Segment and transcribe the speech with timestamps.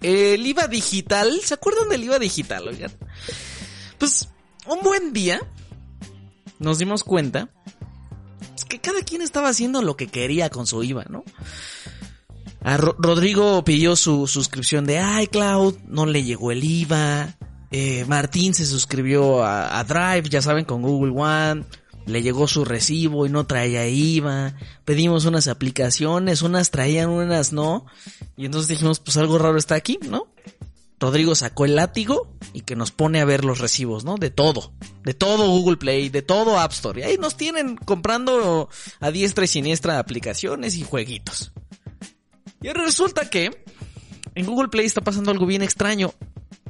[0.00, 2.92] El IVA digital, ¿se acuerdan del IVA digital, oigan?
[3.98, 4.28] Pues,
[4.68, 5.40] un buen día,
[6.60, 7.50] nos dimos cuenta
[8.56, 11.24] es que cada quien estaba haciendo lo que quería con su IVA, ¿no?
[12.98, 17.36] Rodrigo pidió su suscripción de iCloud, no le llegó el IVA.
[17.70, 21.64] Eh, Martín se suscribió a, Drive, ya saben, con Google One.
[22.08, 24.54] Le llegó su recibo y no traía IVA.
[24.84, 27.84] Pedimos unas aplicaciones, unas traían, unas no.
[28.36, 30.26] Y entonces dijimos, pues algo raro está aquí, ¿no?
[30.98, 34.16] Rodrigo sacó el látigo y que nos pone a ver los recibos, ¿no?
[34.16, 34.72] De todo.
[35.04, 37.00] De todo Google Play, de todo App Store.
[37.00, 38.68] Y ahí nos tienen comprando
[39.00, 41.52] a diestra y siniestra aplicaciones y jueguitos.
[42.62, 43.64] Y resulta que
[44.34, 46.14] en Google Play está pasando algo bien extraño.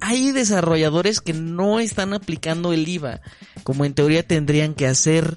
[0.00, 3.20] Hay desarrolladores que no están aplicando el IVA
[3.62, 5.36] como en teoría tendrían que hacer.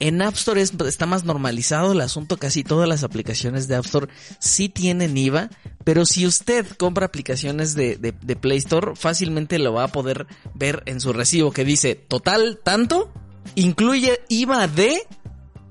[0.00, 4.08] En App Store está más normalizado el asunto, casi todas las aplicaciones de App Store
[4.38, 5.50] sí tienen IVA,
[5.84, 10.82] pero si usted compra aplicaciones de, de Play Store, fácilmente lo va a poder ver
[10.86, 13.12] en su recibo que dice total tanto,
[13.54, 15.02] incluye IVA de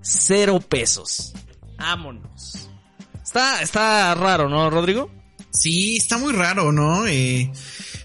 [0.01, 1.33] cero pesos.
[1.77, 2.69] Vámonos.
[3.23, 5.09] Está, está raro, ¿no, Rodrigo?
[5.51, 7.07] Sí, está muy raro, ¿no?
[7.07, 7.51] Eh,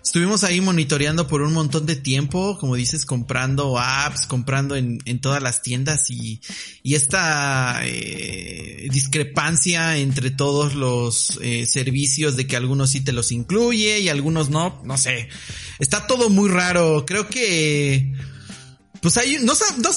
[0.06, 5.20] estuvimos ahí monitoreando por un montón de tiempo, como dices, comprando apps, comprando en, en
[5.20, 6.40] todas las tiendas y,
[6.84, 13.32] y esta eh, discrepancia entre todos los eh, servicios de que algunos sí te los
[13.32, 15.28] incluye y algunos no, no sé.
[15.80, 17.04] Está todo muy raro.
[17.04, 18.14] Creo que
[19.06, 19.52] pues hay, no,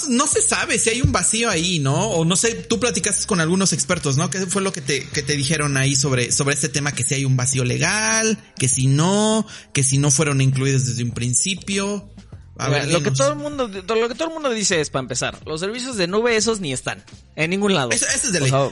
[0.10, 2.10] no, se sabe si hay un vacío ahí, ¿no?
[2.12, 4.30] O no sé, tú platicaste con algunos expertos, ¿no?
[4.30, 6.92] ¿Qué fue lo que te, que te dijeron ahí sobre, sobre este tema?
[6.92, 11.02] Que si hay un vacío legal, que si no, que si no fueron incluidos desde
[11.02, 12.14] un principio
[12.68, 15.62] lo que todo el mundo, lo que todo el mundo dice es para empezar, los
[15.62, 17.04] servicios de nube esos ni están
[17.36, 17.92] en ningún lado.
[17.92, 18.52] Eso, es de ley.
[18.54, 18.70] Ah,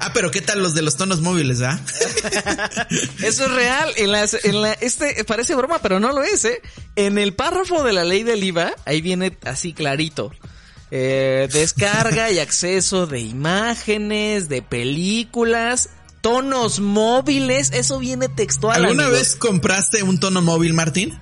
[0.00, 1.78] ah, pero qué tal los de los tonos móviles, ah?
[3.22, 3.92] eso es real.
[3.96, 6.62] En las, en la, este parece broma, pero no lo es, ¿eh?
[6.96, 10.32] En el párrafo de la ley del IVA, ahí viene así clarito.
[10.90, 15.90] Eh, descarga y acceso de imágenes, de películas,
[16.22, 18.84] tonos móviles, eso viene textual.
[18.84, 21.18] ¿Alguna vez compraste un tono móvil, Martín?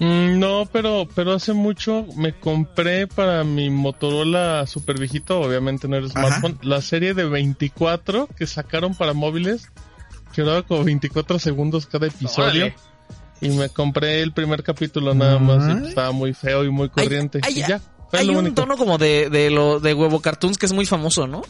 [0.00, 5.96] Mm, no, pero, pero hace mucho me compré para mi Motorola super viejito, obviamente no
[5.96, 9.70] era smartphone, la serie de 24 que sacaron para móviles,
[10.32, 12.72] que duraba como 24 segundos cada episodio.
[13.40, 17.40] Y me compré el primer capítulo nada más y estaba muy feo y muy corriente.
[17.48, 17.80] y ya.
[18.12, 21.42] Hay un tono como de, de lo de huevo cartoons que es muy famoso, ¿no?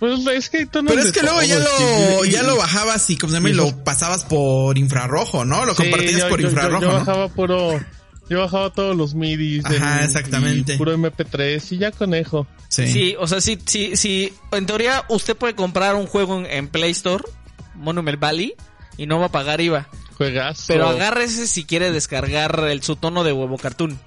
[0.00, 3.40] Pues es que Pero es que luego ya lo, ya lo bajabas y como se
[3.40, 5.66] lo pasabas por infrarrojo, ¿no?
[5.66, 6.80] Lo compartías por infrarrojo.
[6.80, 7.78] Yo, bajaba puro,
[8.30, 9.62] yo bajaba todos los midis.
[9.66, 10.78] Ajá, exactamente.
[10.78, 12.46] puro MP3 y ya conejo.
[12.68, 12.88] Sí.
[12.88, 14.32] Sí, o sea, sí, sí, sí.
[14.52, 17.22] En teoría, usted puede comprar un juego en, Play Store,
[17.74, 18.54] Monument Valley,
[18.96, 19.86] y no va a pagar IVA.
[20.16, 20.64] Juegas.
[20.66, 24.00] Pero agárrese si quiere descargar el su tono de huevo cartoon.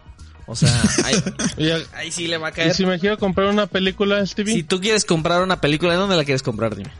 [0.45, 0.69] O sea,
[1.93, 2.71] ahí, sí le va a caer.
[2.71, 4.53] ¿Y si me quiero comprar una película, Stevie?
[4.53, 6.75] Si tú quieres comprar una película, ¿dónde la quieres comprar?
[6.75, 6.91] Dime.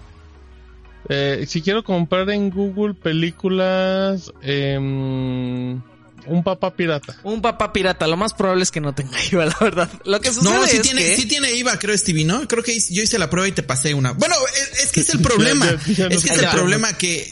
[1.09, 5.81] Eh, si quiero comprar en Google películas, em,
[6.25, 7.17] un papá pirata.
[7.23, 9.89] Un papá pirata, lo más probable es que no tenga IVA, la verdad.
[10.05, 12.47] Lo que sucede no, sí tiene, sí tiene IVA, creo, Stevie, ¿no?
[12.47, 14.13] Creo que yo hice la prueba y te pasé una.
[14.13, 14.35] Bueno,
[14.81, 15.69] es, que es el problema.
[15.69, 17.29] es que es el problema que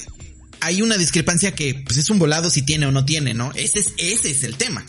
[0.60, 3.52] hay una discrepancia que pues es un volado si tiene o no tiene, ¿no?
[3.56, 4.86] Ese es, ese es el tema.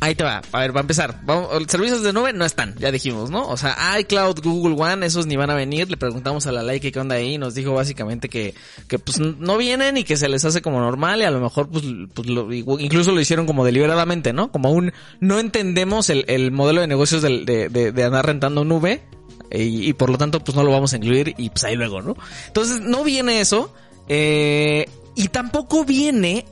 [0.00, 0.42] Ahí te va.
[0.52, 1.20] A ver, va a empezar.
[1.24, 3.48] Vamos, servicios de nube no están, ya dijimos, ¿no?
[3.48, 5.90] O sea, iCloud, Google One, esos ni van a venir.
[5.90, 8.54] Le preguntamos a la like qué onda ahí y nos dijo básicamente que,
[8.86, 11.68] que pues no vienen y que se les hace como normal y a lo mejor
[11.68, 14.52] pues, pues lo, incluso lo hicieron como deliberadamente, ¿no?
[14.52, 19.02] Como un no entendemos el, el modelo de negocios de, de, de, andar rentando nube
[19.50, 22.02] y, y, por lo tanto pues no lo vamos a incluir y pues ahí luego,
[22.02, 22.16] ¿no?
[22.46, 23.74] Entonces no viene eso
[24.08, 26.44] eh, y tampoco viene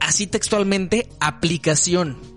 [0.00, 2.29] así textualmente aplicación.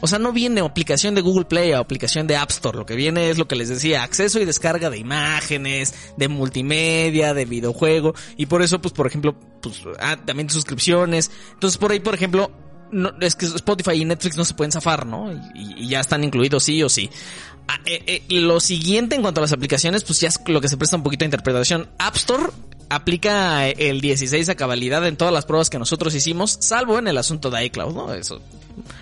[0.00, 2.78] O sea, no viene aplicación de Google Play o aplicación de App Store.
[2.78, 7.34] Lo que viene es lo que les decía, acceso y descarga de imágenes, de multimedia,
[7.34, 8.14] de videojuego.
[8.36, 11.30] Y por eso, pues, por ejemplo, pues, ah, también suscripciones.
[11.52, 12.50] Entonces, por ahí, por ejemplo,
[12.92, 15.32] no, es que Spotify y Netflix no se pueden zafar, ¿no?
[15.54, 17.10] Y, ya están incluidos sí o sí.
[17.68, 20.68] Ah, eh, eh, lo siguiente en cuanto a las aplicaciones, pues ya es lo que
[20.68, 21.88] se presta un poquito a interpretación.
[21.98, 22.44] App Store
[22.90, 27.16] aplica el 16 a cabalidad en todas las pruebas que nosotros hicimos, salvo en el
[27.16, 28.12] asunto de iCloud, ¿no?
[28.12, 28.42] Eso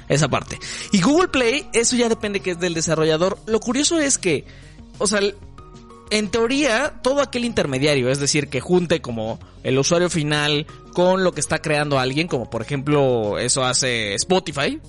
[0.08, 0.58] esa parte.
[0.92, 3.38] Y Google Play, eso ya depende que es del desarrollador.
[3.46, 4.44] Lo curioso es que,
[4.98, 5.20] o sea,
[6.10, 11.32] en teoría, todo aquel intermediario, es decir, que junte como el usuario final con lo
[11.32, 14.80] que está creando alguien, como por ejemplo eso hace Spotify,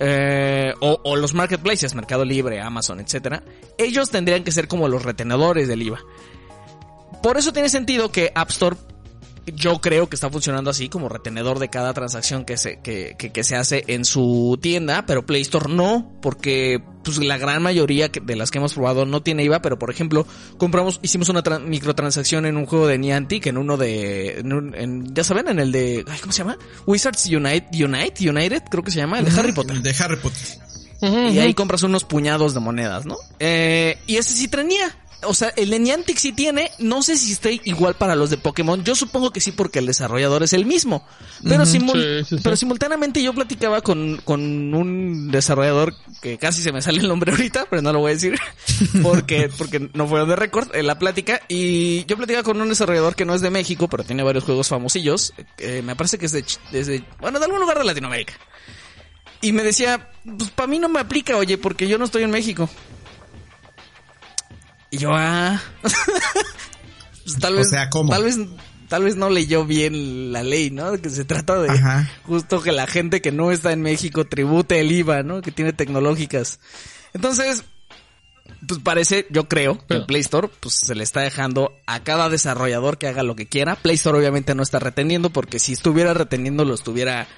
[0.00, 3.44] eh, o, o, los marketplaces, Mercado Libre, Amazon, etcétera,
[3.78, 6.00] ellos tendrían que ser como los retenedores del IVA.
[7.22, 8.76] Por eso tiene sentido que App Store
[9.46, 13.44] yo creo que está funcionando así como retenedor de cada transacción que se, que, que,
[13.44, 18.36] se hace en su tienda, pero Play Store no, porque pues la gran mayoría de
[18.36, 20.26] las que hemos probado no tiene IVA, pero por ejemplo,
[20.58, 25.48] compramos, hicimos una microtransacción en un juego de Niantic, en uno de, en, ya saben,
[25.48, 26.56] en el de, ¿cómo se llama?
[26.86, 29.82] Wizards Unite, Unite, United, creo que se llama, el de Harry Potter.
[29.82, 30.62] de Harry Potter.
[31.02, 33.16] Y ahí compras unos puñados de monedas, ¿no?
[33.40, 37.32] Eh, y ese sí tenía o sea, el de Niantic sí tiene, no sé si
[37.32, 40.66] esté igual para los de Pokémon, yo supongo que sí porque el desarrollador es el
[40.66, 41.06] mismo,
[41.42, 41.64] pero,
[42.42, 47.32] pero simultáneamente yo platicaba con, con un desarrollador que casi se me sale el nombre
[47.32, 48.38] ahorita, pero no lo voy a decir,
[49.02, 53.14] porque, porque no fue de récord en la plática, y yo platicaba con un desarrollador
[53.14, 56.32] que no es de México, pero tiene varios juegos famosillos, eh, me parece que es
[56.32, 58.34] de, desde, bueno, de algún lugar de Latinoamérica.
[59.40, 62.30] Y me decía, pues para mí no me aplica, oye, porque yo no estoy en
[62.30, 62.70] México.
[64.92, 65.60] Y yo, ah.
[65.80, 68.38] Pues tal vez, tal vez,
[68.88, 70.92] tal vez no leyó bien la ley, ¿no?
[71.00, 71.70] Que se trata de
[72.24, 75.40] justo que la gente que no está en México tribute el IVA, ¿no?
[75.40, 76.60] Que tiene tecnológicas.
[77.14, 77.64] Entonces,
[78.68, 82.28] pues parece, yo creo, que el Play Store, pues se le está dejando a cada
[82.28, 83.76] desarrollador que haga lo que quiera.
[83.76, 87.28] Play Store obviamente no está reteniendo porque si estuviera reteniendo lo estuviera,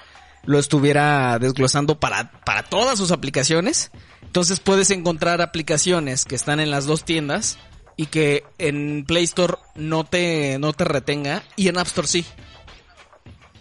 [0.43, 3.91] lo estuviera desglosando para, para todas sus aplicaciones.
[4.35, 7.57] Entonces puedes encontrar aplicaciones que están en las dos tiendas
[7.95, 12.25] y que en Play Store no te, no te retenga y en App Store sí.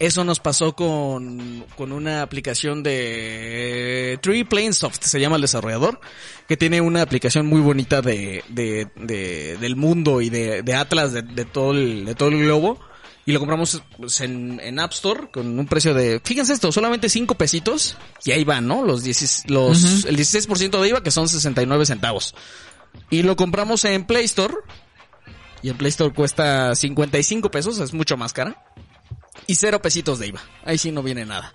[0.00, 6.00] Eso nos pasó con, con una aplicación de Tree Planesoft, se llama el desarrollador,
[6.48, 11.12] que tiene una aplicación muy bonita de, de, de del mundo y de, de Atlas
[11.12, 12.80] de, de, todo el, de todo el globo
[13.26, 17.08] y lo compramos pues, en, en, App Store con un precio de, fíjense esto, solamente
[17.08, 17.96] 5 pesitos.
[18.24, 18.84] Y ahí van, ¿no?
[18.84, 22.34] Los, 10, los el 16% de IVA que son 69 centavos.
[23.08, 24.54] Y lo compramos en Play Store.
[25.62, 28.62] Y en Play Store cuesta 55 pesos, es mucho más cara.
[29.46, 30.42] Y 0 pesitos de IVA.
[30.64, 31.54] Ahí sí no viene nada.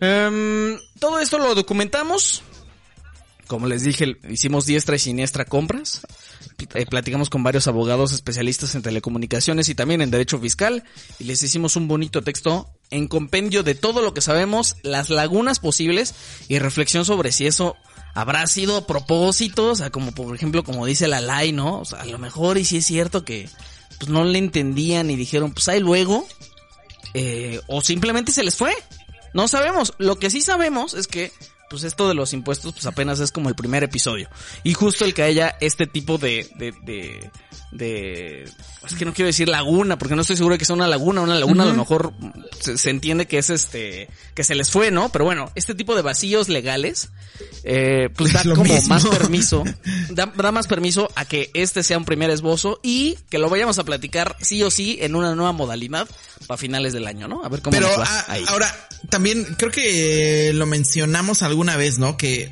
[0.00, 2.42] Um, todo esto lo documentamos.
[3.50, 6.02] Como les dije, hicimos diestra y siniestra compras.
[6.74, 10.84] Eh, platicamos con varios abogados especialistas en telecomunicaciones y también en derecho fiscal
[11.18, 15.58] y les hicimos un bonito texto en compendio de todo lo que sabemos, las lagunas
[15.58, 16.14] posibles
[16.46, 17.74] y reflexión sobre si eso
[18.14, 21.80] habrá sido a propósito, o sea, como por ejemplo, como dice la ley, ¿no?
[21.80, 23.48] O sea, a lo mejor y si es cierto que
[23.98, 26.24] pues no le entendían y dijeron, pues ahí luego,
[27.14, 28.72] eh, o simplemente se les fue.
[29.34, 29.94] No sabemos.
[29.98, 31.32] Lo que sí sabemos es que
[31.70, 34.28] pues esto de los impuestos pues apenas es como el primer episodio.
[34.64, 37.30] Y justo el que haya este tipo de, de, de,
[37.70, 38.44] de
[38.84, 41.20] es que no quiero decir laguna, porque no estoy seguro de que sea una laguna,
[41.20, 42.12] una laguna a lo mejor
[42.58, 45.10] se, entiende que es este, que se les fue, ¿no?
[45.12, 47.10] Pero bueno, este tipo de vacíos legales,
[47.62, 49.62] eh, pues da como más permiso,
[50.10, 53.78] da, da, más permiso a que este sea un primer esbozo y que lo vayamos
[53.78, 56.08] a platicar sí o sí en una nueva modalidad
[56.46, 57.44] para finales del año, ¿no?
[57.44, 58.44] A ver cómo Pero, nos va ahí.
[58.48, 58.74] Ahora,
[59.08, 62.16] también creo que lo mencionamos alguna vez, ¿no?
[62.16, 62.50] Que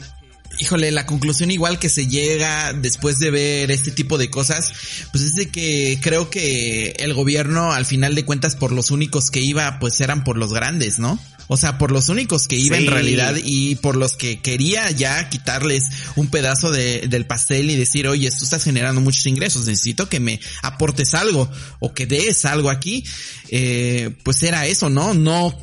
[0.58, 4.72] híjole, la conclusión igual que se llega después de ver este tipo de cosas,
[5.12, 9.30] pues es de que creo que el gobierno al final de cuentas por los únicos
[9.30, 11.18] que iba pues eran por los grandes, ¿no?
[11.46, 15.30] O sea, por los únicos que iba en realidad y por los que quería ya
[15.30, 15.84] quitarles
[16.16, 20.20] un pedazo de, del pastel y decir, oye, tú estás generando muchos ingresos, necesito que
[20.20, 23.02] me aportes algo o que des algo aquí,
[23.48, 25.14] eh, pues era eso, ¿no?
[25.14, 25.56] No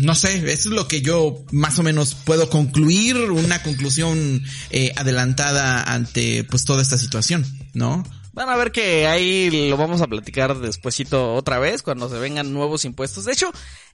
[0.00, 4.92] no sé, eso es lo que yo más o menos puedo concluir, una conclusión eh,
[4.96, 7.44] adelantada ante pues toda esta situación,
[7.74, 8.02] ¿no?
[8.34, 12.54] Van a ver que ahí lo vamos a platicar despuesito otra vez cuando se vengan
[12.54, 13.26] nuevos impuestos.
[13.26, 13.52] De hecho,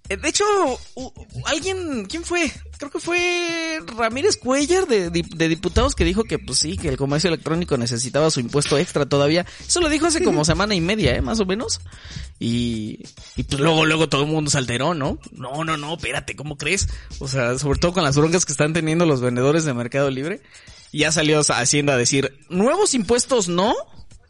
[0.09, 0.45] eh, de hecho,
[1.45, 2.53] alguien, ¿quién fue?
[2.79, 6.97] Creo que fue Ramírez Cuellar de, de, diputados que dijo que pues sí, que el
[6.97, 9.45] comercio electrónico necesitaba su impuesto extra todavía.
[9.67, 11.21] Eso lo dijo hace como semana y media, ¿eh?
[11.21, 11.81] Más o menos.
[12.39, 13.01] Y,
[13.37, 15.19] y pues luego, luego todo el mundo se alteró, ¿no?
[15.33, 16.89] No, no, no, espérate, ¿cómo crees?
[17.19, 20.41] O sea, sobre todo con las broncas que están teniendo los vendedores de Mercado Libre.
[20.93, 23.75] Ya salió Hacienda a decir, nuevos impuestos no,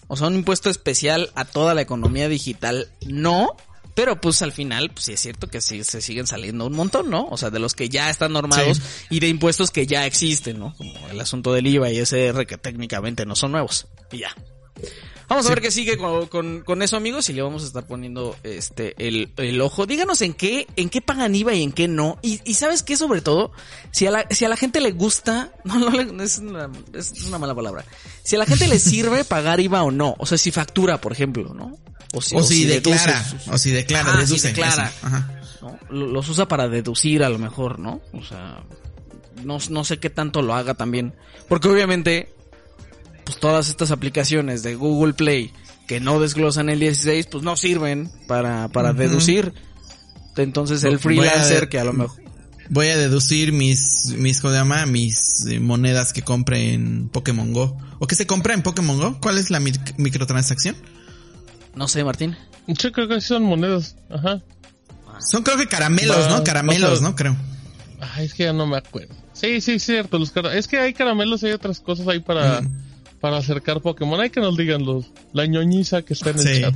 [0.09, 3.57] o sea, un impuesto especial a toda la economía digital, no.
[3.99, 7.11] Pero pues al final, pues sí es cierto que sí, se siguen saliendo un montón,
[7.11, 7.27] ¿no?
[7.33, 10.73] O sea, de los que ya están normados y de impuestos que ya existen, ¿no?
[10.77, 13.89] Como el asunto del IVA y SR que técnicamente no son nuevos.
[14.13, 14.37] Y ya.
[15.27, 18.37] Vamos a ver qué sigue con, con, eso, amigos, y le vamos a estar poniendo
[18.45, 19.85] este el, el, ojo.
[19.85, 22.21] Díganos en qué, en qué pagan IVA y en qué no.
[22.23, 23.51] Y, y sabes qué, sobre todo,
[23.91, 27.39] si a la, si a la gente le gusta, no, no, es una, es una
[27.39, 27.85] mala palabra.
[28.23, 30.15] Si a la gente le sirve pagar IVA o no.
[30.21, 31.77] O sea, si factura, por ejemplo, ¿no?
[32.15, 34.91] O si, o si, declara, o si declara, ah, si declara.
[35.61, 35.79] ¿no?
[35.91, 38.01] Los usa para deducir a lo mejor, ¿no?
[38.13, 38.63] O sea,
[39.45, 41.15] no, no sé qué tanto lo haga también.
[41.49, 42.35] Porque obviamente
[43.25, 45.53] pues todas estas aplicaciones de Google Play
[45.87, 49.53] que no desglosan el 16, pues no sirven para, para deducir.
[50.37, 52.29] Entonces el freelancer que a lo mejor
[52.71, 54.87] voy a deducir mis, mis, ¿cómo?
[54.87, 57.77] Mis eh, monedas que compre en Pokémon Go.
[57.99, 59.19] ¿O que se compra en Pokémon Go?
[59.21, 60.77] ¿Cuál es la microtransacción?
[61.79, 62.37] No sé, Martín.
[62.67, 64.43] Yo creo que son monedas, ajá.
[65.21, 66.43] Son creo que caramelos, ¿no?
[66.43, 67.15] Caramelos, ¿no?
[67.15, 67.37] Creo.
[68.01, 69.15] Ay, es que ya no me acuerdo.
[69.33, 70.19] Sí, sí, cierto.
[70.19, 72.63] Los es que hay caramelos y hay otras cosas ahí para,
[73.21, 74.21] para acercar Pokémon.
[74.21, 76.75] Hay que nos digan los, la ñoñiza que está en el chat.